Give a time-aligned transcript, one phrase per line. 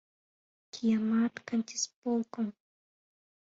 [0.73, 2.47] Киямат кантисполком!..